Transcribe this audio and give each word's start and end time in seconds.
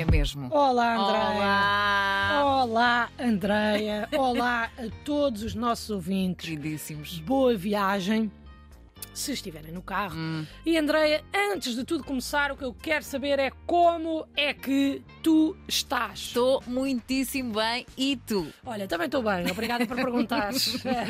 é 0.00 0.04
mesmo. 0.04 0.48
Olá, 0.50 0.96
Andréia. 0.96 1.34
Olá! 1.34 2.62
Olá, 2.62 3.10
Andréia. 3.18 4.08
Olá 4.16 4.70
a 4.78 5.04
todos 5.04 5.42
os 5.42 5.54
nossos 5.54 5.90
ouvintes. 5.90 6.48
Queridíssimos. 6.48 7.18
Boa 7.20 7.54
viagem. 7.54 8.32
Se 9.12 9.32
estiverem 9.32 9.72
no 9.72 9.82
carro. 9.82 10.16
Hum. 10.16 10.46
E 10.64 10.78
Andreia, 10.78 11.22
antes 11.34 11.74
de 11.74 11.84
tudo 11.84 12.02
começar, 12.04 12.50
o 12.50 12.56
que 12.56 12.64
eu 12.64 12.72
quero 12.72 13.04
saber 13.04 13.38
é 13.38 13.50
como 13.66 14.26
é 14.34 14.54
que 14.54 15.02
tu 15.22 15.54
estás. 15.68 16.18
Estou 16.20 16.62
muitíssimo 16.66 17.52
bem. 17.52 17.84
E 17.96 18.16
tu? 18.16 18.46
Olha, 18.64 18.86
também 18.86 19.06
estou 19.06 19.22
bem, 19.22 19.50
obrigada 19.50 19.86
por 19.86 19.96
perguntares. 19.96 20.80
É. 20.86 21.06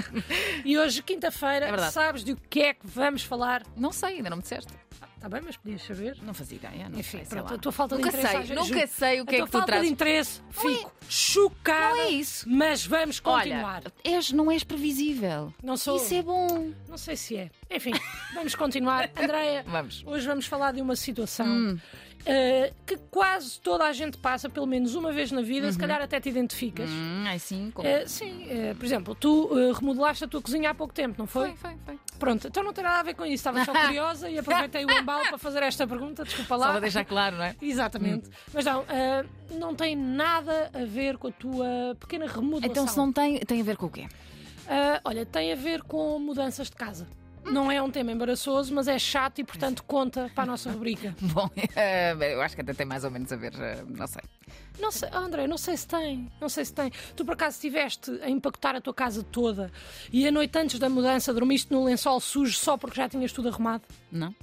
E 0.64 0.76
hoje, 0.76 1.02
quinta-feira, 1.02 1.66
É 1.66 1.90
sabes 1.90 2.24
de 2.24 2.32
o 2.32 2.36
que 2.36 2.60
é 2.60 2.74
que 2.74 2.86
vamos 2.86 3.22
falar? 3.22 3.62
Não 3.76 3.92
sei, 3.92 4.16
ainda 4.16 4.30
não 4.30 4.38
me 4.38 4.42
disseste. 4.42 4.72
Está 5.20 5.28
bem, 5.28 5.42
mas 5.44 5.54
podias 5.58 5.82
saber. 5.82 6.16
Não 6.22 6.32
fazia 6.32 6.56
ideia. 6.56 6.88
Não 6.88 6.98
Enfim, 6.98 7.18
sei, 7.18 7.26
sei 7.26 7.28
pronto, 7.28 7.50
lá. 7.50 7.56
a 7.56 7.58
tua 7.58 7.72
falta 7.72 7.94
nunca 7.94 8.08
de 8.10 8.16
interesse. 8.16 8.46
sei, 8.46 8.56
nunca 8.56 8.66
juro. 8.68 8.88
sei 8.88 9.20
o 9.20 9.26
que 9.26 9.34
a 9.34 9.38
é 9.38 9.40
que 9.42 9.46
tu 9.46 9.52
falta 9.52 9.66
trazes. 9.66 9.86
de 9.86 9.92
interesse, 9.92 10.40
é- 10.48 10.52
fico 10.60 10.92
chocada. 11.10 11.90
Não 11.96 12.02
é 12.02 12.08
isso. 12.10 12.48
Mas 12.48 12.86
vamos 12.86 13.20
continuar. 13.20 13.82
Olha, 13.84 13.92
és, 14.16 14.32
não 14.32 14.50
és 14.50 14.64
previsível. 14.64 15.52
Não 15.62 15.76
sou. 15.76 15.96
Isso 15.98 16.14
é 16.14 16.22
bom. 16.22 16.72
Não 16.88 16.96
sei 16.96 17.16
se 17.16 17.36
é. 17.36 17.50
Enfim, 17.70 17.92
vamos 18.34 18.54
continuar. 18.54 19.10
Andreia, 19.14 19.62
Vamos. 19.68 20.02
hoje 20.06 20.26
vamos 20.26 20.46
falar 20.46 20.72
de 20.72 20.80
uma 20.80 20.96
situação 20.96 21.46
Hum. 21.46 21.78
eh, 22.24 22.72
que 22.86 22.96
quase 23.10 23.60
toda 23.60 23.84
a 23.84 23.92
gente 23.92 24.16
passa, 24.16 24.48
pelo 24.48 24.66
menos 24.66 24.94
uma 24.94 25.12
vez 25.12 25.30
na 25.30 25.42
vida, 25.42 25.70
se 25.70 25.78
calhar 25.78 26.00
até 26.00 26.18
te 26.18 26.28
identificas. 26.30 26.88
Hum, 26.90 27.24
sim, 27.38 27.70
como... 27.74 27.86
Eh, 27.86 28.06
sim, 28.06 28.46
eh, 28.48 28.74
por 28.74 28.84
exemplo, 28.86 29.14
tu 29.14 29.50
remodelaste 29.74 30.24
a 30.24 30.28
tua 30.28 30.40
cozinha 30.40 30.70
há 30.70 30.74
pouco 30.74 30.94
tempo, 30.94 31.16
não 31.18 31.26
foi? 31.26 31.48
Foi, 31.56 31.70
foi, 31.72 31.78
foi. 31.84 31.98
Pronto, 32.20 32.46
então 32.46 32.62
não 32.62 32.72
tem 32.72 32.84
nada 32.84 33.00
a 33.00 33.02
ver 33.02 33.14
com 33.14 33.24
isso. 33.24 33.36
Estava 33.36 33.64
só 33.64 33.72
curiosa 33.86 34.28
e 34.30 34.38
aproveitei 34.38 34.84
o 34.84 34.90
embalo 34.90 35.26
para 35.28 35.38
fazer 35.38 35.62
esta 35.62 35.86
pergunta. 35.86 36.22
Desculpa 36.22 36.54
lá. 36.54 36.66
Só 36.66 36.72
para 36.72 36.80
deixar 36.80 37.04
claro, 37.04 37.36
não 37.36 37.44
é? 37.44 37.56
Exatamente. 37.60 38.30
Mas 38.52 38.64
não, 38.64 38.84
eh, 38.88 39.24
não 39.52 39.74
tem 39.74 39.96
nada 39.96 40.70
a 40.72 40.84
ver 40.84 41.16
com 41.16 41.28
a 41.28 41.32
tua 41.32 41.96
pequena 41.98 42.26
remodelação. 42.26 42.70
Então 42.70 42.86
se 42.86 42.96
não 42.96 43.10
tem, 43.10 43.38
tem 43.40 43.60
a 43.60 43.64
ver 43.64 43.76
com 43.76 43.86
o 43.86 43.90
quê? 43.90 44.06
Ah, 44.68 45.00
olha, 45.04 45.26
tem 45.26 45.52
a 45.52 45.56
ver 45.56 45.82
com 45.82 46.18
mudanças 46.20 46.70
de 46.70 46.76
casa. 46.76 47.08
Não 47.50 47.70
é 47.70 47.82
um 47.82 47.90
tema 47.90 48.12
embaraçoso, 48.12 48.72
mas 48.72 48.86
é 48.86 48.98
chato 48.98 49.40
e, 49.40 49.44
portanto, 49.44 49.82
conta 49.82 50.30
para 50.34 50.44
a 50.44 50.46
nossa 50.46 50.70
rubrica. 50.70 51.14
Bom, 51.20 51.50
eh, 51.74 52.14
eu 52.34 52.40
acho 52.40 52.54
que 52.54 52.62
até 52.62 52.72
tem 52.72 52.86
mais 52.86 53.02
ou 53.04 53.10
menos 53.10 53.32
a 53.32 53.36
ver, 53.36 53.52
eh, 53.60 53.82
não 53.88 54.06
sei. 54.06 54.22
Não 54.78 54.90
sei, 54.90 55.08
André, 55.12 55.46
não 55.46 55.58
sei 55.58 55.76
se 55.76 55.86
tem. 55.86 56.30
Não 56.40 56.48
sei 56.48 56.64
se 56.64 56.72
tem. 56.72 56.90
Tu, 57.16 57.24
por 57.24 57.34
acaso, 57.34 57.56
estiveste 57.56 58.10
a 58.22 58.30
empacotar 58.30 58.76
a 58.76 58.80
tua 58.80 58.94
casa 58.94 59.22
toda 59.22 59.70
e 60.12 60.26
a 60.26 60.32
noite 60.32 60.56
antes 60.58 60.78
da 60.78 60.88
mudança 60.88 61.34
dormiste 61.34 61.72
no 61.72 61.84
lençol 61.84 62.20
sujo 62.20 62.56
só 62.56 62.76
porque 62.76 62.96
já 62.96 63.08
tinhas 63.08 63.32
tudo 63.32 63.48
arrumado? 63.48 63.82
Não? 64.10 64.34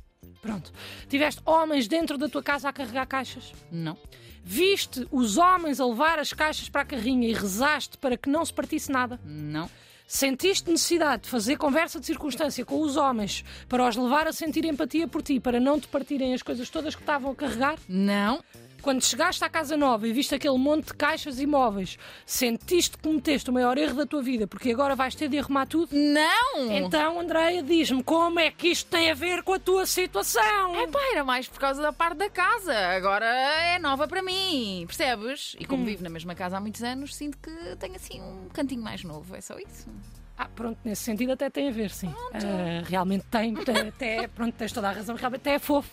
Pronto. 0.41 0.71
Tiveste 1.09 1.41
homens 1.45 1.87
dentro 1.87 2.17
da 2.17 2.29
tua 2.29 2.43
casa 2.43 2.69
a 2.69 2.73
carregar 2.73 3.05
caixas? 3.07 3.53
Não. 3.71 3.97
Viste 4.43 5.07
os 5.11 5.37
homens 5.37 5.79
a 5.79 5.85
levar 5.85 6.19
as 6.19 6.31
caixas 6.31 6.69
para 6.69 6.81
a 6.81 6.85
carrinha 6.85 7.27
e 7.27 7.33
rezaste 7.33 7.97
para 7.97 8.15
que 8.15 8.29
não 8.29 8.45
se 8.45 8.53
partisse 8.53 8.91
nada? 8.91 9.19
Não. 9.25 9.69
Sentiste 10.09 10.71
necessidade 10.71 11.23
de 11.23 11.29
fazer 11.29 11.57
conversa 11.57 11.99
de 11.99 12.05
circunstância 12.05 12.63
com 12.63 12.79
os 12.79 12.95
homens 12.95 13.43
para 13.67 13.85
os 13.85 13.97
levar 13.97 14.25
a 14.25 14.31
sentir 14.31 14.63
empatia 14.63 15.05
por 15.05 15.21
ti, 15.21 15.37
para 15.37 15.59
não 15.59 15.77
te 15.77 15.87
partirem 15.89 16.33
as 16.33 16.41
coisas 16.41 16.69
todas 16.69 16.95
que 16.95 17.01
estavam 17.01 17.31
a 17.31 17.35
carregar? 17.35 17.75
Não. 17.89 18.41
Quando 18.81 19.03
chegaste 19.03 19.43
à 19.43 19.49
casa 19.49 19.75
nova 19.75 20.07
e 20.07 20.13
viste 20.13 20.33
aquele 20.33 20.57
monte 20.57 20.85
de 20.85 20.93
caixas 20.93 21.39
e 21.41 21.45
móveis, 21.47 21.97
sentiste 22.25 22.95
que 22.95 23.03
cometeste 23.03 23.49
o 23.49 23.53
maior 23.53 23.77
erro 23.77 23.95
da 23.95 24.05
tua 24.05 24.21
vida, 24.21 24.47
porque 24.47 24.71
agora 24.71 24.95
vais 24.95 25.13
ter 25.13 25.27
de 25.27 25.37
arrumar 25.37 25.65
tudo? 25.65 25.89
Não! 25.93 26.71
Então, 26.71 27.19
Andreia, 27.19 27.61
diz-me 27.61 28.01
como 28.01 28.39
é 28.39 28.49
que 28.49 28.69
isto 28.69 28.87
tem 28.89 29.11
a 29.11 29.15
ver 29.15 29.43
com 29.43 29.53
a 29.55 29.59
tua 29.59 29.85
situação? 29.85 30.75
É 30.75 30.87
pá, 30.87 30.99
era 31.11 31.23
mais 31.23 31.49
por 31.49 31.59
causa 31.59 31.81
da 31.81 31.91
parte 31.91 32.17
da 32.19 32.29
casa. 32.29 32.73
Agora 32.95 33.25
é 33.25 33.77
nova 33.79 34.07
para 34.07 34.21
mim, 34.21 34.85
percebes? 34.87 35.55
E 35.59 35.65
Hum. 35.65 35.67
como 35.67 35.85
vivo 35.85 36.03
na 36.03 36.09
mesma 36.09 36.33
casa 36.33 36.55
há 36.55 36.61
muitos 36.61 36.81
anos, 36.83 37.13
sinto 37.13 37.37
que 37.39 37.75
tenho 37.77 37.95
assim 37.95 38.21
um 38.21 38.47
cantinho 38.53 38.83
mais 38.83 39.03
novo. 39.03 39.35
É 39.35 39.41
só 39.41 39.57
isso. 39.57 39.89
Ah, 40.37 40.47
pronto, 40.47 40.77
nesse 40.85 41.03
sentido 41.03 41.31
até 41.31 41.49
tem 41.49 41.67
a 41.67 41.71
ver, 41.71 41.89
sim. 41.89 42.13
Ah, 42.33 42.83
realmente 42.85 43.25
tem, 43.31 43.55
até, 43.87 44.27
pronto, 44.27 44.53
tens 44.53 44.71
toda 44.71 44.89
a 44.89 44.91
razão, 44.91 45.15
realmente 45.15 45.41
até 45.41 45.55
é 45.55 45.59
fofo. 45.59 45.89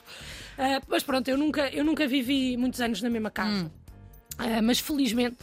Ah, 0.59 0.81
mas 0.87 1.03
pronto, 1.03 1.27
eu 1.29 1.39
nunca, 1.39 1.69
eu 1.71 1.83
nunca 1.83 2.07
vivi 2.07 2.57
muitos 2.57 2.81
anos 2.81 3.01
na 3.01 3.09
mesma 3.09 3.31
casa. 3.31 3.71
Ah, 4.37 4.61
mas 4.63 4.81
felizmente 4.81 5.39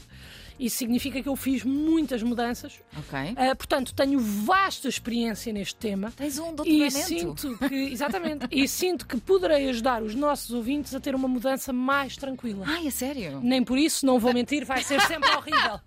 isso 0.60 0.78
significa 0.78 1.22
que 1.22 1.30
eu 1.30 1.36
fiz 1.36 1.64
muitas 1.64 2.22
mudanças. 2.24 2.80
Ok. 2.98 3.20
Ah, 3.36 3.56
portanto, 3.56 3.94
tenho 3.94 4.20
vasta 4.20 4.88
experiência 4.88 5.52
neste 5.54 5.76
tema. 5.76 6.12
Tens 6.16 6.38
um 6.40 6.52
E 6.52 6.56
doutoramento. 6.56 6.98
sinto 7.02 7.58
que, 7.68 7.76
exatamente, 7.76 8.48
e 8.52 8.68
sinto 8.68 9.06
que 9.08 9.18
poderei 9.18 9.70
ajudar 9.70 10.04
os 10.04 10.16
nossos 10.16 10.52
ouvintes 10.52 10.94
a 10.96 11.00
ter 11.00 11.16
uma 11.16 11.28
mudança 11.28 11.72
mais 11.74 12.16
tranquila. 12.18 12.66
Ai, 12.68 12.88
é 12.88 12.92
sério? 12.92 13.40
Nem 13.44 13.64
por 13.64 13.78
isso, 13.78 14.06
não 14.06 14.20
vou 14.20 14.34
mentir, 14.34 14.66
vai 14.66 14.84
ser 14.84 15.00
sempre 15.02 15.30
horrível. 15.36 15.80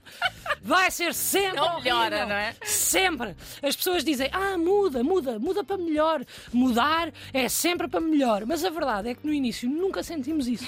Vai 0.63 0.91
ser 0.91 1.13
sempre 1.15 1.57
Não 1.57 1.65
horrível. 1.75 1.83
melhora, 1.83 2.27
não 2.27 2.35
é? 2.35 2.55
Sempre. 2.63 3.37
As 3.63 3.77
pessoas 3.77 4.03
dizem, 4.05 4.29
ah, 4.33 4.57
muda, 4.57 5.03
muda, 5.03 5.39
muda 5.39 5.63
para 5.63 5.77
melhor. 5.77 6.25
Mudar 6.53 7.13
é 7.33 7.49
sempre 7.49 7.87
para 7.89 8.01
melhor. 8.01 8.47
Mas 8.47 8.65
a 8.65 8.71
verdade 8.71 9.09
é 9.11 9.15
que 9.15 9.27
no 9.27 9.33
início 9.33 9.69
nunca 9.69 10.03
sentimos 10.03 10.49
isso. 10.49 10.65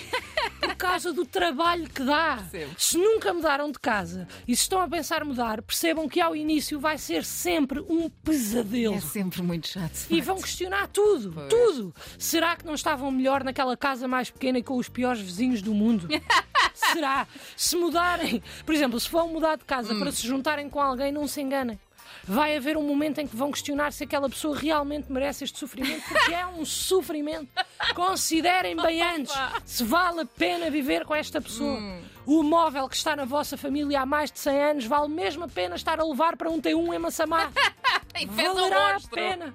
Causa 0.76 1.12
do 1.12 1.24
trabalho 1.24 1.88
que 1.88 2.02
dá. 2.02 2.36
Percebo. 2.50 2.74
Se 2.78 2.98
nunca 2.98 3.32
mudaram 3.32 3.70
de 3.70 3.78
casa 3.78 4.28
e 4.46 4.54
se 4.54 4.62
estão 4.62 4.80
a 4.80 4.88
pensar 4.88 5.24
mudar, 5.24 5.62
percebam 5.62 6.08
que 6.08 6.20
ao 6.20 6.36
início 6.36 6.78
vai 6.78 6.98
ser 6.98 7.24
sempre 7.24 7.80
um 7.88 8.08
pesadelo. 8.10 8.94
É 8.94 9.00
sempre 9.00 9.42
muito 9.42 9.68
chato. 9.68 10.06
E 10.10 10.20
vão 10.20 10.36
questionar 10.40 10.88
tudo, 10.88 11.32
Pois. 11.32 11.48
tudo. 11.48 11.94
Será 12.18 12.56
que 12.56 12.64
não 12.66 12.74
estavam 12.74 13.10
melhor 13.10 13.42
naquela 13.42 13.76
casa 13.76 14.06
mais 14.06 14.30
pequena 14.30 14.58
e 14.58 14.62
com 14.62 14.76
os 14.76 14.88
piores 14.88 15.20
vizinhos 15.20 15.62
do 15.62 15.74
mundo? 15.74 16.08
Será? 16.74 17.26
Se 17.56 17.74
mudarem, 17.76 18.42
por 18.64 18.74
exemplo, 18.74 19.00
se 19.00 19.10
vão 19.10 19.28
mudar 19.28 19.56
de 19.56 19.64
casa 19.64 19.94
Hum. 19.94 19.98
para 19.98 20.12
se 20.12 20.26
juntarem 20.26 20.68
com 20.68 20.80
alguém, 20.80 21.10
não 21.10 21.26
se 21.26 21.40
enganem. 21.40 21.78
Vai 22.24 22.56
haver 22.56 22.76
um 22.76 22.82
momento 22.82 23.20
em 23.20 23.26
que 23.26 23.36
vão 23.36 23.50
questionar 23.50 23.92
se 23.92 24.04
aquela 24.04 24.28
pessoa 24.28 24.56
realmente 24.56 25.10
merece 25.10 25.44
este 25.44 25.58
sofrimento, 25.58 26.02
porque 26.08 26.34
é 26.34 26.46
um 26.46 26.64
sofrimento. 26.66 27.48
Considerem 27.94 28.76
bem 28.76 29.02
antes 29.02 29.34
se 29.64 29.84
vale 29.84 30.20
a 30.20 30.26
pena 30.26 30.70
viver 30.70 31.04
com 31.04 31.14
esta 31.14 31.40
pessoa. 31.40 31.78
Hum. 31.78 32.02
O 32.26 32.42
móvel 32.42 32.88
que 32.88 32.96
está 32.96 33.14
na 33.14 33.24
vossa 33.24 33.56
família 33.56 34.00
há 34.00 34.06
mais 34.06 34.32
de 34.32 34.38
100 34.40 34.62
anos 34.62 34.84
vale 34.86 35.08
mesmo 35.08 35.44
a 35.44 35.48
pena 35.48 35.76
estar 35.76 36.00
a 36.00 36.04
levar 36.04 36.36
para 36.36 36.50
um 36.50 36.60
T1 36.60 36.94
em 36.94 36.98
Massamá. 36.98 37.52
Valerá 38.28 38.96
a 38.96 39.08
pena. 39.08 39.54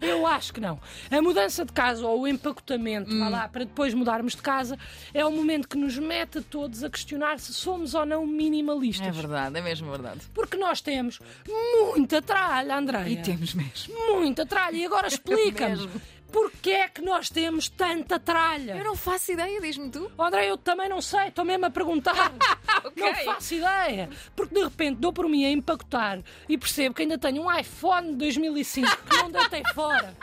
Eu 0.00 0.26
acho 0.26 0.52
que 0.52 0.60
não. 0.60 0.78
A 1.10 1.22
mudança 1.22 1.64
de 1.64 1.72
casa 1.72 2.06
ou 2.06 2.22
o 2.22 2.28
empacotamento, 2.28 3.10
Hum. 3.12 3.28
lá, 3.28 3.48
para 3.48 3.64
depois 3.64 3.94
mudarmos 3.94 4.34
de 4.34 4.42
casa, 4.42 4.78
é 5.14 5.24
o 5.24 5.30
momento 5.30 5.68
que 5.68 5.76
nos 5.76 5.96
mete 5.98 6.38
a 6.38 6.42
todos 6.42 6.82
a 6.84 6.90
questionar 6.90 7.38
se 7.38 7.52
somos 7.52 7.94
ou 7.94 8.04
não 8.06 8.26
minimalistas. 8.26 9.06
É 9.06 9.10
verdade, 9.10 9.58
é 9.58 9.60
mesmo 9.62 9.90
verdade. 9.90 10.20
Porque 10.34 10.56
nós 10.56 10.80
temos 10.80 11.20
muita 11.46 12.20
tralha, 12.22 12.76
Andréia. 12.76 13.08
E 13.08 13.22
temos 13.22 13.54
mesmo. 13.54 13.94
Muita 14.14 14.44
tralha. 14.46 14.76
E 14.76 14.84
agora 14.84 15.06
explica-me. 15.08 15.88
Porquê 16.30 16.70
é 16.70 16.88
que 16.88 17.00
nós 17.02 17.30
temos 17.30 17.68
tanta 17.68 18.18
tralha? 18.18 18.76
Eu 18.76 18.84
não 18.84 18.96
faço 18.96 19.32
ideia, 19.32 19.60
diz-me 19.60 19.90
tu. 19.90 20.10
Oh, 20.18 20.24
André, 20.24 20.50
eu 20.50 20.56
também 20.56 20.88
não 20.88 21.00
sei, 21.00 21.28
estou 21.28 21.44
mesmo 21.44 21.66
a 21.66 21.70
perguntar. 21.70 22.32
Ok. 22.84 23.02
Não 23.02 23.14
faço 23.24 23.54
ideia. 23.54 24.08
Porque 24.36 24.54
de 24.54 24.62
repente 24.62 25.00
dou 25.00 25.12
por 25.12 25.28
mim 25.28 25.44
a 25.44 25.50
empacotar 25.50 26.20
e 26.48 26.56
percebo 26.56 26.94
que 26.94 27.02
ainda 27.02 27.18
tenho 27.18 27.42
um 27.42 27.52
iPhone 27.58 28.10
de 28.12 28.16
2005 28.18 28.96
que 29.08 29.16
não 29.16 29.30
deitei 29.30 29.62
fora. 29.74 30.14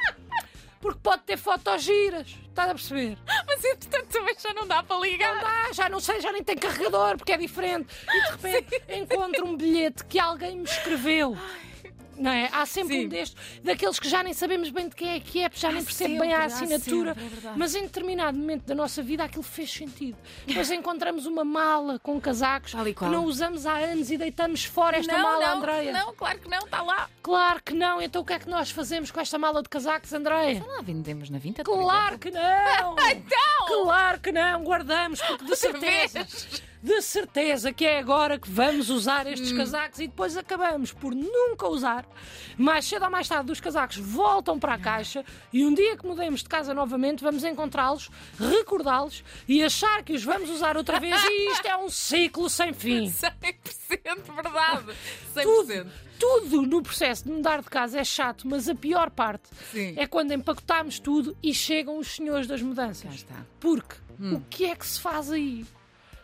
Porque 0.79 0.99
pode 1.01 1.23
ter 1.23 1.37
fotos 1.37 1.81
giras. 1.81 2.27
Estás 2.47 2.69
a 2.69 2.73
perceber? 2.73 3.17
Mas 3.47 3.63
entretanto 3.65 4.07
também 4.07 4.35
já 4.39 4.53
não 4.53 4.67
dá 4.67 4.81
para 4.83 4.99
ligar. 4.99 5.43
Ah, 5.43 5.73
já 5.73 5.89
não 5.89 5.99
sei, 5.99 6.21
já 6.21 6.31
nem 6.31 6.43
tem 6.43 6.55
carregador 6.55 7.17
porque 7.17 7.33
é 7.33 7.37
diferente. 7.37 7.87
E 8.07 8.37
de 8.37 8.47
repente 8.47 8.81
encontro 8.89 9.45
um 9.45 9.57
bilhete 9.57 10.05
que 10.05 10.19
alguém 10.19 10.57
me 10.57 10.63
escreveu. 10.65 11.37
Não 12.17 12.31
é? 12.31 12.49
Há 12.51 12.65
sempre 12.65 12.95
Sim. 12.95 13.05
um 13.05 13.09
destes, 13.09 13.35
daqueles 13.63 13.99
que 13.99 14.07
já 14.07 14.23
nem 14.23 14.33
sabemos 14.33 14.69
bem 14.69 14.87
de 14.87 14.95
quem 14.95 15.09
é 15.09 15.19
que 15.19 15.43
é, 15.43 15.49
já 15.53 15.71
nem 15.71 15.83
percebe 15.83 16.19
bem 16.19 16.33
a 16.33 16.45
assinatura. 16.45 17.15
sempre, 17.15 17.47
é 17.47 17.51
mas 17.55 17.75
em 17.75 17.83
determinado 17.83 18.37
momento 18.37 18.65
da 18.65 18.75
nossa 18.75 19.01
vida 19.01 19.23
aquilo 19.23 19.43
fez 19.43 19.71
sentido. 19.71 20.17
Depois 20.45 20.69
encontramos 20.71 21.25
uma 21.25 21.43
mala 21.43 21.99
com 21.99 22.19
casacos 22.19 22.73
que 22.73 23.05
não 23.05 23.25
usamos 23.25 23.65
há 23.65 23.77
anos 23.77 24.11
e 24.11 24.17
deitamos 24.17 24.63
fora 24.63 24.97
esta 24.97 25.13
não, 25.13 25.23
mala, 25.23 25.45
não, 25.47 25.57
Andreia. 25.57 25.91
não, 25.93 26.13
claro 26.13 26.39
que 26.39 26.49
não, 26.49 26.59
está 26.59 26.81
lá. 26.81 27.09
Claro 27.21 27.61
que 27.63 27.73
não. 27.73 28.01
Então 28.01 28.21
o 28.21 28.25
que 28.25 28.33
é 28.33 28.39
que 28.39 28.49
nós 28.49 28.71
fazemos 28.71 29.11
com 29.11 29.19
esta 29.19 29.37
mala 29.37 29.61
de 29.61 29.69
casacos, 29.69 30.13
Andreia? 30.13 30.63
Lá 30.65 30.81
vendemos 30.81 31.29
na 31.29 31.37
vinta. 31.37 31.63
Claro 31.63 32.19
que 32.19 32.31
não! 32.31 32.95
Então! 33.13 33.83
Claro 33.83 34.19
que 34.19 34.31
não! 34.31 34.63
Guardamos, 34.63 35.21
porque 35.21 35.45
de 35.45 35.55
certeza. 35.55 36.25
De 36.83 37.01
certeza 37.01 37.71
que 37.71 37.85
é 37.85 37.97
agora 37.97 38.37
que 38.37 38.49
vamos 38.49 38.89
usar 38.89 39.25
estes 39.25 39.53
Hum. 39.53 39.57
casacos 39.57 39.99
e 39.99 40.07
depois 40.07 40.35
acabamos 40.35 40.91
por 40.91 41.15
nunca 41.15 41.65
usar. 41.67 42.05
Mais 42.57 42.83
cedo 42.85 43.05
ou 43.05 43.09
mais 43.09 43.25
tarde, 43.27 43.49
os 43.51 43.61
casacos 43.61 43.95
voltam 43.97 44.59
para 44.59 44.73
a 44.73 44.77
caixa 44.77 45.23
e 45.53 45.65
um 45.65 45.73
dia 45.73 45.95
que 45.95 46.05
mudemos 46.05 46.43
de 46.43 46.49
casa 46.49 46.73
novamente, 46.73 47.23
vamos 47.23 47.43
encontrá-los, 47.45 48.09
recordá-los 48.37 49.23
e 49.47 49.63
achar 49.63 50.03
que 50.03 50.11
os 50.13 50.23
vamos 50.25 50.49
usar 50.49 50.75
outra 50.75 50.99
vez 50.99 51.15
e 51.23 51.51
isto 51.51 51.65
é 51.65 51.77
um 51.77 51.89
ciclo 51.89 52.49
sem 52.49 52.73
fim. 52.73 53.05
100% 53.09 54.33
verdade. 54.35 54.85
100%. 55.35 55.43
Tudo, 55.43 55.91
tudo 56.19 56.61
no 56.63 56.81
processo 56.83 57.23
de 57.23 57.31
mudar 57.31 57.61
de 57.61 57.69
casa 57.69 57.99
é 57.99 58.03
chato, 58.03 58.45
mas 58.47 58.67
a 58.67 58.75
pior 58.75 59.09
parte 59.09 59.47
Sim. 59.71 59.93
é 59.97 60.05
quando 60.05 60.33
empacotamos 60.33 60.99
tudo 60.99 61.35
e 61.41 61.53
chegam 61.53 61.97
os 61.97 62.07
senhores 62.15 62.45
das 62.45 62.61
mudanças. 62.61 63.13
está. 63.13 63.45
Porque 63.59 63.95
o 64.19 64.41
que 64.49 64.65
é 64.65 64.75
que 64.75 64.85
se 64.85 64.99
faz 64.99 65.31
aí? 65.31 65.65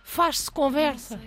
Faz-se 0.09 0.49
conversa. 0.49 1.19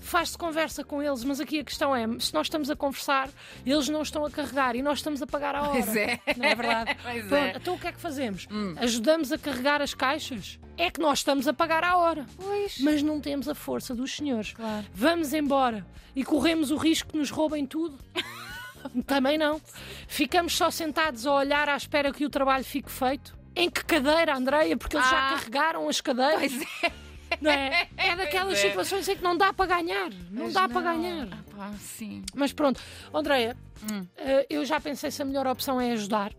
Faz-se 0.00 0.38
conversa 0.38 0.84
com 0.84 1.02
eles, 1.02 1.24
mas 1.24 1.40
aqui 1.40 1.58
a 1.60 1.64
questão 1.64 1.94
é: 1.94 2.06
se 2.20 2.32
nós 2.32 2.46
estamos 2.46 2.70
a 2.70 2.76
conversar, 2.76 3.28
eles 3.64 3.88
não 3.88 4.02
estão 4.02 4.24
a 4.24 4.30
carregar 4.30 4.76
e 4.76 4.82
nós 4.82 4.98
estamos 4.98 5.20
a 5.20 5.26
pagar 5.26 5.54
a 5.56 5.62
hora. 5.62 5.82
Pois 5.82 5.96
é. 5.96 6.20
Não 6.36 6.44
é 6.44 6.54
verdade? 6.54 6.96
Pois 7.02 7.26
Pronto, 7.26 7.34
é. 7.34 7.52
Então 7.56 7.74
o 7.74 7.78
que 7.78 7.86
é 7.88 7.92
que 7.92 8.00
fazemos? 8.00 8.46
Ajudamos 8.78 9.32
a 9.32 9.38
carregar 9.38 9.82
as 9.82 9.94
caixas? 9.94 10.58
É 10.76 10.90
que 10.90 11.00
nós 11.00 11.18
estamos 11.18 11.48
a 11.48 11.52
pagar 11.52 11.82
a 11.82 11.96
hora. 11.96 12.24
Pois. 12.36 12.78
Mas 12.80 13.02
não 13.02 13.20
temos 13.20 13.48
a 13.48 13.54
força 13.54 13.94
dos 13.94 14.14
senhores. 14.16 14.52
Claro. 14.52 14.86
Vamos 14.94 15.32
embora 15.32 15.84
e 16.14 16.24
corremos 16.24 16.70
o 16.70 16.76
risco 16.76 17.10
que 17.12 17.18
nos 17.18 17.30
roubem 17.30 17.66
tudo. 17.66 17.98
Também 19.06 19.36
não. 19.36 19.60
Ficamos 20.06 20.56
só 20.56 20.70
sentados 20.70 21.26
a 21.26 21.32
olhar 21.32 21.68
à 21.68 21.76
espera 21.76 22.12
que 22.12 22.24
o 22.24 22.30
trabalho 22.30 22.64
fique 22.64 22.90
feito. 22.90 23.36
Em 23.56 23.68
que 23.70 23.84
cadeira, 23.84 24.36
Andreia? 24.36 24.76
Porque 24.76 24.96
eles 24.96 25.08
já 25.10 25.28
Ah. 25.30 25.30
carregaram 25.30 25.88
as 25.88 26.00
cadeiras. 26.00 26.52
Pois 26.52 26.68
é. 26.84 27.05
Não 27.40 27.50
é? 27.50 27.88
é 27.96 28.16
daquelas 28.16 28.58
é. 28.58 28.68
situações 28.68 29.08
em 29.08 29.16
que 29.16 29.22
não 29.22 29.36
dá 29.36 29.52
para 29.52 29.76
ganhar. 29.76 30.10
Não 30.30 30.44
Mas 30.44 30.54
dá 30.54 30.68
para 30.68 30.80
ganhar. 30.80 31.28
Ah, 31.32 31.56
pá, 31.56 31.72
sim. 31.78 32.22
Mas 32.34 32.52
pronto, 32.52 32.80
Andreia, 33.12 33.56
Hum. 33.90 34.06
eh, 34.16 34.46
eu 34.48 34.64
já 34.64 34.80
pensei 34.80 35.10
se 35.10 35.20
a 35.20 35.24
melhor 35.24 35.46
opção 35.46 35.80
é 35.80 35.92
ajudar. 35.92 36.32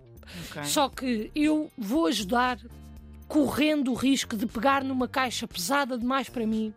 Ok. 0.49 0.63
Só 0.65 0.89
que 0.89 1.31
eu 1.35 1.71
vou 1.77 2.07
ajudar 2.07 2.57
correndo 3.27 3.91
o 3.91 3.93
risco 3.93 4.35
de 4.37 4.45
pegar 4.45 4.83
numa 4.83 5.07
caixa 5.07 5.47
pesada 5.47 5.97
demais 5.97 6.29
para 6.29 6.45
mim 6.47 6.73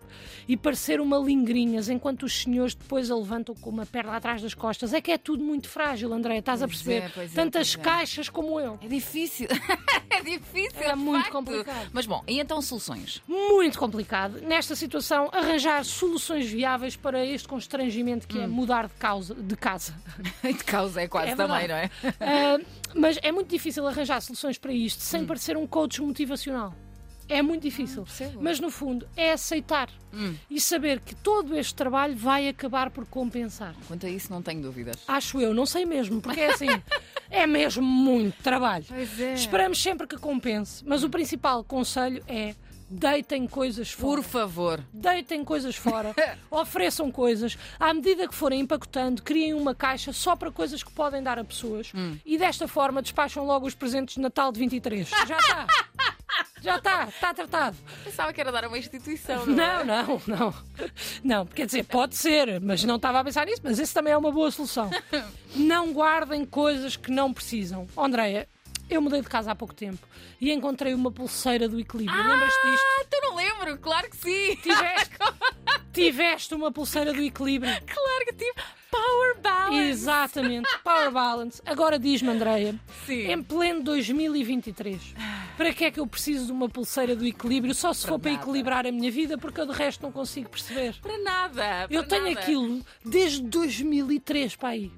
e 0.49 0.57
parecer 0.57 1.01
uma 1.01 1.17
lingrinhas 1.17 1.89
enquanto 1.89 2.25
os 2.25 2.43
senhores 2.43 2.75
depois 2.75 3.11
a 3.11 3.15
levantam 3.17 3.55
com 3.55 3.71
uma 3.71 3.87
perna 3.87 4.17
atrás 4.17 4.43
das 4.43 4.53
costas. 4.53 4.93
É 4.93 5.01
que 5.01 5.13
é 5.13 5.19
tudo 5.19 5.45
muito 5.45 5.69
frágil, 5.69 6.13
André, 6.13 6.39
estás 6.39 6.61
a 6.63 6.67
Pois 6.67 6.83
perceber? 6.83 7.13
é, 7.21 7.25
é, 7.25 7.29
Tantas 7.29 7.77
é. 7.77 7.79
caixas 7.79 8.29
como 8.29 8.59
eu. 8.59 8.79
É 8.83 8.89
difícil. 8.89 9.47
é 10.11 10.23
difícil. 10.23 10.81
É 10.83 10.95
muito 10.97 11.21
facto. 11.23 11.33
complicado. 11.33 11.89
Mas 11.93 12.05
bom, 12.07 12.23
e 12.27 12.41
então 12.41 12.61
soluções? 12.61 13.23
Muito 13.29 13.79
complicado. 13.79 14.41
Nesta 14.43 14.75
situação, 14.75 15.29
arranjar 15.33 15.85
soluções 15.85 16.51
viáveis 16.51 16.97
para 16.97 17.25
este 17.25 17.47
constrangimento 17.47 18.27
que 18.27 18.39
é 18.39 18.47
Hum. 18.47 18.49
mudar 18.49 18.89
de, 18.89 18.95
causa, 18.95 19.35
de 19.35 19.57
casa. 19.57 19.95
de 20.43 20.65
causa 20.65 21.01
é 21.03 21.07
quase 21.07 21.31
É 21.33 21.37
também, 21.37 21.69
não 21.69 21.77
é? 21.77 21.91
Ah, 22.21 22.59
mas 22.95 23.19
é 23.23 23.31
muito 23.31 23.49
difícil 23.49 23.87
arranjar 23.87 24.21
soluções 24.21 24.59
para 24.59 24.73
isto 24.73 25.01
sem 25.03 25.25
parecer 25.25 25.57
um 25.57 25.67
coach 25.67 26.01
motivacional. 26.03 26.40
É 27.29 27.43
muito 27.43 27.63
difícil. 27.63 28.03
percebo. 28.03 28.41
mas 28.43 28.59
no 28.59 28.71
fundo 28.71 29.07
é 29.17 29.31
aceitar 29.33 29.89
Hum. 30.13 30.35
e 30.51 30.61
saber 30.61 30.99
que 30.99 31.15
todo 31.15 31.57
este 31.57 31.73
trabalho 31.77 32.17
vai 32.17 32.49
acabar 32.49 32.91
por 32.91 33.07
compensar. 33.07 33.73
Quanto 33.87 34.05
a 34.05 34.09
isso, 34.11 34.33
não 34.33 34.43
tenho 34.43 34.61
dúvidas. 34.61 34.97
Acho 35.07 35.41
eu, 35.41 35.55
não 35.55 35.65
sei 35.65 35.87
mesmo, 35.87 36.21
porque 36.21 36.41
é 36.41 36.51
assim, 36.53 36.67
é 37.31 37.47
mesmo 37.47 37.85
muito 37.85 38.43
trabalho. 38.43 38.85
Pois 38.89 39.21
é. 39.21 39.35
Esperamos 39.35 39.81
sempre 39.81 40.09
que 40.09 40.17
compense, 40.19 40.83
mas 40.85 41.05
o 41.05 41.09
principal 41.09 41.63
conselho 41.63 42.21
é 42.27 42.57
deitem 42.93 43.47
coisas 43.47 43.93
fora. 43.93 44.17
Por 44.17 44.25
favor. 44.25 44.85
Deitem 44.93 45.45
coisas 45.45 45.77
fora, 45.77 46.13
ofereçam 46.51 47.09
coisas. 47.13 47.57
À 47.79 47.95
medida 47.95 48.27
que 48.27 48.35
forem 48.35 48.59
empacotando, 48.63 49.23
criem 49.23 49.55
uma 49.55 49.73
caixa 49.77 50.13
só 50.13 50.35
para 50.35 50.51
coisas 50.51 50.83
que 50.83 50.91
podem 50.91 51.23
dar 51.23 51.39
a 51.39 51.45
pessoas. 51.45 51.93
Hum. 51.95 52.19
E 52.27 52.37
desta 52.37 52.67
forma 52.67 53.01
despacham 53.01 53.47
logo 53.47 53.65
os 53.69 53.75
presentes 53.77 54.17
de 54.17 54.21
Natal 54.21 54.51
de 54.51 54.59
23. 54.59 55.09
Já 55.09 55.39
está. 55.39 55.67
Já 56.63 56.77
está, 56.77 57.05
está 57.09 57.35
tratado. 57.35 57.77
Pensava 58.05 58.33
que 58.33 58.41
era 58.41 58.53
dar 58.53 58.67
uma 58.67 58.79
instituição. 58.79 59.47
Não, 59.47 59.81
é? 59.81 59.85
não, 59.85 60.23
não. 60.27 60.55
Não, 61.25 61.47
quer 61.47 61.67
dizer, 61.67 61.85
pode 61.85 62.17
ser, 62.17 62.61
mas 62.61 62.85
não 62.85 62.97
estava 62.97 63.21
a 63.21 63.25
pensar 63.25 63.47
nisso, 63.47 63.61
mas 63.65 63.79
isso 63.79 63.95
também 63.95 64.13
é 64.13 64.17
uma 64.17 64.31
boa 64.31 64.51
solução. 64.51 64.91
Não 65.57 65.93
guardem 65.93 66.45
coisas 66.45 66.95
que 66.97 67.11
não 67.11 67.33
precisam. 67.33 67.85
Andréia, 67.97 68.49
eu 68.89 69.03
mudei 69.03 69.21
de 69.21 69.29
casa 69.29 69.51
há 69.51 69.55
pouco 69.55 69.75
tempo 69.75 69.99
e 70.41 70.53
encontrei 70.53 70.95
uma 70.95 71.11
pulseira 71.11 71.69
do 71.69 71.79
equilíbrio. 71.79 72.17
Lembras-te 72.17 72.71
disto? 72.71 72.85
Ah, 73.01 73.05
tu 73.11 73.21
não 73.23 73.35
lembro, 73.35 73.79
claro 73.79 74.09
que 74.09 74.17
sim. 74.17 74.57
Tiveste, 74.63 75.11
tiveste 75.93 76.55
uma 76.55 76.71
pulseira 76.71 77.13
do 77.13 77.21
equilíbrio. 77.21 77.73
claro 77.85 78.27
que 78.27 78.33
tive. 78.35 78.55
Power 78.91 79.41
balance. 79.41 79.89
Exatamente, 79.89 80.69
Power 80.83 81.13
Balance. 81.13 81.63
Agora 81.65 81.97
diz-me, 81.97 82.29
Andreia, 82.31 82.75
Sim. 83.07 83.31
em 83.31 83.41
pleno 83.41 83.85
2023, 83.85 85.15
para 85.61 85.75
que 85.75 85.85
é 85.85 85.91
que 85.91 86.01
eu 86.01 86.07
preciso 86.07 86.47
de 86.47 86.53
uma 86.53 86.71
pulseira 86.71 87.15
do 87.15 87.27
equilíbrio 87.27 87.75
só 87.75 87.93
se 87.93 88.01
Para 88.01 88.13
for 88.13 88.19
para 88.19 88.31
nada. 88.33 88.43
equilibrar 88.43 88.87
a 88.87 88.91
minha 88.93 89.11
vida, 89.11 89.37
porque 89.37 89.61
eu 89.61 89.67
de 89.67 89.73
resto 89.75 90.01
não 90.03 90.11
consigo 90.11 90.49
perceber. 90.49 90.95
Para 91.03 91.19
nada. 91.19 91.87
Eu 91.91 92.01
para 92.01 92.09
tenho 92.09 92.25
nada. 92.29 92.41
aquilo 92.41 92.81
desde 93.05 93.43
2003 93.43 94.57
para 94.57 94.71
aí. 94.71 94.91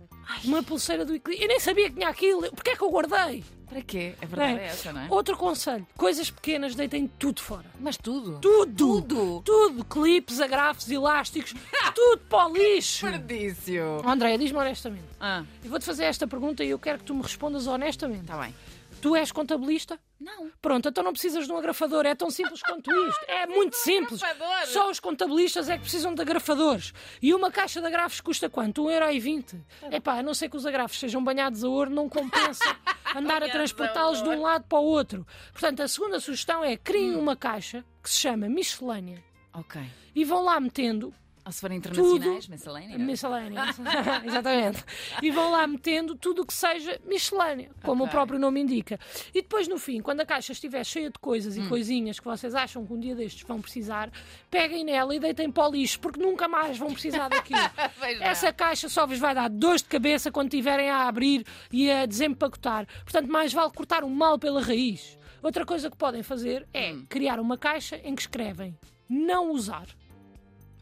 Uma 0.44 0.62
pulseira 0.62 1.04
do 1.04 1.16
equilíbrio. 1.16 1.44
Eu 1.44 1.48
nem 1.48 1.58
sabia 1.58 1.88
que 1.88 1.96
tinha 1.96 2.08
aquilo. 2.08 2.42
Porquê 2.52 2.70
é 2.70 2.76
que 2.76 2.82
eu 2.82 2.90
guardei? 2.90 3.42
Para 3.68 3.82
quê? 3.82 4.14
A 4.22 4.26
verdade 4.26 4.52
É. 4.60 4.62
é 4.62 4.66
essa, 4.66 4.92
não 4.92 5.00
é? 5.00 5.06
Outro 5.10 5.36
conselho: 5.36 5.84
coisas 5.96 6.30
pequenas, 6.30 6.76
deitem 6.76 7.08
tudo 7.18 7.40
fora. 7.42 7.64
Mas 7.80 7.96
tudo. 7.96 8.38
Tudo! 8.38 9.02
Tudo. 9.02 9.42
Tudo! 9.44 9.84
Clipes, 9.84 10.40
agrafos, 10.40 10.88
elásticos, 10.88 11.54
tudo 11.92 12.18
para 12.30 12.48
o 12.48 12.52
lixo! 12.52 13.06
Desperdício. 13.10 14.00
Andréia, 14.06 14.38
diz-me 14.38 14.58
honestamente. 14.58 15.04
Ah, 15.18 15.42
Eu 15.64 15.70
vou-te 15.70 15.84
fazer 15.84 16.04
esta 16.04 16.24
pergunta 16.28 16.62
e 16.62 16.70
eu 16.70 16.78
quero 16.78 16.98
que 17.00 17.04
tu 17.04 17.14
me 17.14 17.22
respondas 17.22 17.66
honestamente. 17.66 18.20
está 18.22 18.38
bem. 18.38 18.54
Tu 19.00 19.16
és 19.16 19.32
contabilista? 19.32 19.98
Não. 20.22 20.50
Pronto, 20.60 20.88
então 20.88 21.02
não 21.02 21.12
precisas 21.12 21.46
de 21.46 21.52
um 21.52 21.56
agrafador, 21.56 22.06
é 22.06 22.14
tão 22.14 22.30
simples 22.30 22.62
quanto 22.62 22.90
isto. 23.08 23.24
É 23.28 23.46
muito 23.46 23.74
simples. 23.76 24.20
Só 24.66 24.88
os 24.90 25.00
contabilistas 25.00 25.68
é 25.68 25.74
que 25.76 25.82
precisam 25.82 26.14
de 26.14 26.22
agrafadores. 26.22 26.92
E 27.20 27.34
uma 27.34 27.50
caixa 27.50 27.80
de 27.80 27.86
agrafos 27.86 28.20
custa 28.20 28.48
quanto? 28.48 28.84
1,20€. 28.84 29.60
Epá, 29.90 30.18
a 30.18 30.22
não 30.22 30.32
ser 30.34 30.48
que 30.48 30.56
os 30.56 30.64
agrafos 30.64 30.98
sejam 30.98 31.22
banhados 31.22 31.64
a 31.64 31.68
ouro, 31.68 31.90
não 31.90 32.08
compensa 32.08 32.64
andar 33.16 33.42
a 33.42 33.48
transportá-los 33.48 34.22
de 34.22 34.28
um 34.28 34.40
lado 34.40 34.64
para 34.68 34.78
o 34.78 34.84
outro. 34.84 35.26
Portanto, 35.52 35.82
a 35.82 35.88
segunda 35.88 36.20
sugestão 36.20 36.62
é 36.64 36.76
criem 36.76 37.16
uma 37.16 37.34
caixa 37.36 37.84
que 38.02 38.08
se 38.10 38.18
chama 38.18 38.48
miscelânea 38.48 39.22
Ok. 39.54 39.80
e 40.14 40.24
vão 40.24 40.42
lá 40.44 40.58
metendo 40.60 41.12
Ou 41.44 41.50
se 41.50 41.60
forem 41.60 41.78
internacionais, 41.78 42.44
Tudo. 42.44 42.50
miscelânea. 42.52 42.98
Miscelânea. 42.98 43.62
Exatamente. 44.24 44.84
E 45.20 45.30
vão 45.32 45.50
lá 45.50 45.66
metendo 45.66 46.14
tudo 46.14 46.42
o 46.42 46.46
que 46.46 46.54
seja 46.54 47.00
miscelânea, 47.04 47.70
como 47.82 48.04
Ok. 48.04 48.06
o 48.06 48.10
próprio 48.10 48.38
nome 48.38 48.60
indica. 48.60 48.98
E 49.34 49.42
depois, 49.42 49.66
no 49.66 49.76
fim, 49.76 50.00
quando 50.00 50.20
a 50.20 50.24
caixa 50.26 50.52
estiver 50.52 50.84
cheia 50.84 51.10
de 51.10 51.18
coisas 51.18 51.56
Hum. 51.56 51.64
e 51.64 51.68
coisinhas 51.68 52.20
que 52.20 52.24
vocês 52.26 52.54
acham 52.54 52.86
que 52.86 52.92
um 52.92 53.00
dia 53.00 53.16
destes 53.16 53.42
vão 53.42 53.60
precisar, 53.60 54.08
peguem 54.48 54.84
nela 54.84 55.14
e 55.16 55.18
deitem 55.18 55.50
para 55.50 55.68
o 55.68 55.72
lixo, 55.72 55.98
porque 55.98 56.20
nunca 56.20 56.46
mais 56.46 56.78
vão 56.78 56.92
precisar 56.92 57.28
daquilo. 57.28 57.58
Essa 58.20 58.52
caixa 58.52 58.88
só 58.88 59.04
vos 59.04 59.18
vai 59.18 59.34
dar 59.34 59.50
dores 59.50 59.82
de 59.82 59.88
cabeça 59.88 60.30
quando 60.30 60.50
tiverem 60.50 60.90
a 60.90 61.08
abrir 61.08 61.44
e 61.72 61.90
a 61.90 62.06
desempacotar. 62.06 62.86
Portanto, 63.02 63.28
mais 63.28 63.52
vale 63.52 63.72
cortar 63.72 64.04
o 64.04 64.08
mal 64.10 64.38
pela 64.38 64.62
raiz. 64.62 65.18
Outra 65.42 65.66
coisa 65.66 65.90
que 65.90 65.96
podem 65.96 66.22
fazer 66.22 66.68
é 66.72 66.92
Hum. 66.92 67.04
criar 67.08 67.40
uma 67.40 67.58
caixa 67.58 67.96
em 68.04 68.14
que 68.14 68.22
escrevem 68.22 68.78
não 69.08 69.50
usar. 69.50 69.86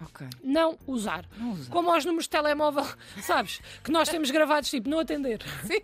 Ok. 0.02 0.26
Não 0.42 0.78
usar. 0.86 1.24
Não 1.36 1.52
usar. 1.52 1.70
Como 1.70 1.90
aos 1.92 2.04
números 2.04 2.24
de 2.24 2.30
telemóvel, 2.30 2.86
sabes? 3.22 3.60
Que 3.84 3.90
nós 3.90 4.08
temos 4.08 4.30
gravados 4.30 4.70
tipo 4.70 4.88
não 4.88 4.98
atender. 5.00 5.40
Sim. 5.66 5.80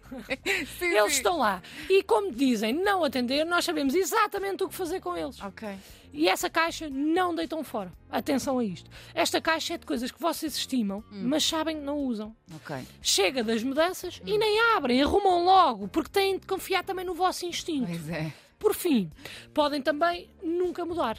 sim 0.78 0.86
Eles 0.86 1.12
sim. 1.12 1.18
estão 1.18 1.38
lá. 1.38 1.62
E 1.88 2.02
como 2.02 2.32
dizem 2.32 2.72
não 2.72 3.04
atender, 3.04 3.44
nós 3.44 3.64
sabemos 3.64 3.94
exatamente 3.94 4.64
o 4.64 4.68
que 4.68 4.74
fazer 4.74 5.00
com 5.00 5.16
eles. 5.16 5.40
Ok. 5.42 5.68
E 6.12 6.28
essa 6.28 6.48
caixa 6.48 6.88
não 6.88 7.34
deitam 7.34 7.62
fora. 7.62 7.92
Atenção 8.10 8.58
a 8.58 8.64
isto. 8.64 8.88
Esta 9.14 9.38
caixa 9.40 9.74
é 9.74 9.78
de 9.78 9.84
coisas 9.84 10.10
que 10.10 10.18
vocês 10.20 10.56
estimam, 10.56 11.04
Hum. 11.12 11.24
mas 11.26 11.44
sabem 11.44 11.76
que 11.76 11.82
não 11.82 11.98
usam. 11.98 12.34
Ok. 12.54 12.74
Chega 13.02 13.44
das 13.44 13.62
mudanças 13.62 14.18
Hum. 14.20 14.28
e 14.28 14.38
nem 14.38 14.58
abrem, 14.76 15.02
arrumam 15.02 15.44
logo, 15.44 15.88
porque 15.88 16.08
têm 16.10 16.38
de 16.38 16.46
confiar 16.46 16.82
também 16.84 17.04
no 17.04 17.12
vosso 17.14 17.44
instinto. 17.44 17.86
Pois 17.88 18.08
é. 18.08 18.32
Por 18.58 18.74
fim, 18.74 19.10
podem 19.52 19.82
também 19.82 20.30
nunca 20.42 20.86
mudar. 20.86 21.18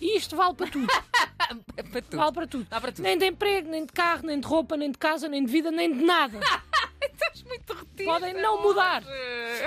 E 0.00 0.16
isto 0.16 0.34
vale 0.36 0.54
para 0.54 0.68
tudo. 0.70 0.86
É 1.76 1.82
para 1.82 2.02
tudo. 2.02 2.16
Vale 2.16 2.32
para 2.32 2.46
tudo. 2.46 2.66
Dá 2.68 2.80
para 2.80 2.92
tudo. 2.92 3.02
Nem 3.04 3.16
de 3.18 3.26
emprego, 3.26 3.68
nem 3.70 3.84
de 3.86 3.92
carro, 3.92 4.26
nem 4.26 4.38
de 4.40 4.46
roupa, 4.46 4.76
nem 4.76 4.90
de 4.90 4.98
casa, 4.98 5.28
nem 5.28 5.44
de 5.44 5.50
vida, 5.50 5.70
nem 5.70 5.92
de 5.92 6.04
nada. 6.04 6.38
Estás 7.00 7.42
muito 7.44 7.72
retida. 7.72 8.04
Podem 8.04 8.34
não 8.34 8.62
mudar. 8.62 9.02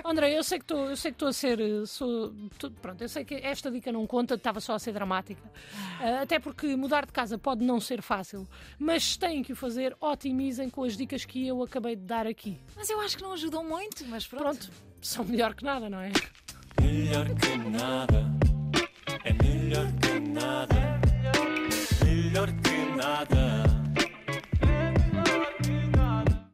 André, 0.05 0.37
eu 0.37 0.43
sei 0.43 0.57
que 0.59 0.63
estou, 0.65 0.89
eu 0.89 0.95
sei 0.97 1.11
que 1.11 1.15
estou 1.15 1.27
a 1.29 1.33
ser, 1.33 1.59
eh, 1.59 1.85
sou, 1.85 2.33
tô- 2.57 2.71
pronto, 2.71 3.01
eu 3.01 3.09
sei 3.09 3.23
que 3.25 3.35
esta 3.35 3.69
dica 3.71 3.91
não 3.91 4.05
conta, 4.07 4.35
estava 4.35 4.59
só 4.59 4.73
a 4.73 4.79
ser 4.79 4.91
dramática. 4.93 5.41
Ah, 5.99 6.21
até 6.21 6.39
porque 6.39 6.75
mudar 6.75 7.05
de 7.05 7.11
casa 7.11 7.37
pode 7.37 7.63
não 7.63 7.79
ser 7.79 8.01
fácil, 8.01 8.47
mas 8.77 9.03
se 9.03 9.19
têm 9.19 9.43
que 9.43 9.53
o 9.53 9.55
fazer, 9.55 9.95
otimizem 10.01 10.69
com 10.69 10.83
as 10.83 10.95
dicas 10.97 11.23
que 11.25 11.47
eu 11.47 11.61
acabei 11.63 11.95
de 11.95 12.03
dar 12.03 12.27
aqui. 12.27 12.59
Mas 12.75 12.89
eu 12.89 12.99
acho 13.01 13.15
que 13.17 13.23
não 13.23 13.33
ajudam 13.33 13.63
muito, 13.63 14.05
mas 14.07 14.25
pronto. 14.27 14.43
Pronto, 14.43 14.69
são 15.01 15.23
melhor 15.25 15.53
que 15.53 15.63
nada, 15.63 15.89
não 15.89 15.99
é? 16.01 16.11
Melhor 16.81 17.25
que 17.35 17.57
nada, 17.69 18.25
é 19.23 19.33
melhor 19.33 19.87
que 20.01 20.19
nada, 20.19 20.70
nada. 23.01 23.50